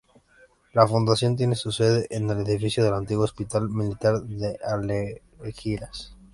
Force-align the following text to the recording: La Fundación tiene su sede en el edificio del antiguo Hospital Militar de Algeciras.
La 0.73 0.87
Fundación 0.87 1.35
tiene 1.35 1.53
su 1.55 1.71
sede 1.71 2.07
en 2.09 2.27
el 2.27 2.39
edificio 2.39 2.83
del 2.83 2.95
antiguo 2.95 3.23
Hospital 3.25 3.69
Militar 3.69 4.19
de 4.23 4.57
Algeciras. 4.65 6.15